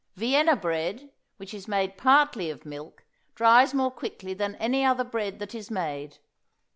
[0.15, 3.03] Vienna bread, which is made partly of milk,
[3.35, 6.17] dries more quickly than any other bread that is made.